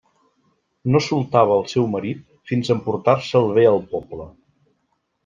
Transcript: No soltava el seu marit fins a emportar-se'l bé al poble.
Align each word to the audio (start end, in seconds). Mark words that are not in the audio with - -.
No 0.93 1.01
soltava 1.07 1.57
el 1.61 1.67
seu 1.73 1.85
marit 1.95 2.23
fins 2.53 2.71
a 2.71 2.73
emportar-se'l 2.77 3.51
bé 3.59 3.67
al 3.73 3.79
poble. 3.93 4.27